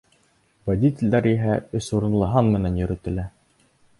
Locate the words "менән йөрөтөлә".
2.57-3.29